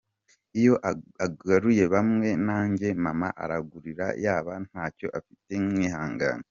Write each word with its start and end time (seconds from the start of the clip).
Iyo 0.59 0.73
aguriye 1.25 1.85
bamwe 1.93 2.29
nanjye 2.47 2.87
mama 3.03 3.27
arangurira 3.43 4.05
yaba 4.25 4.53
ntacyo 4.67 5.07
afite 5.19 5.51
nkihangana. 5.65 6.39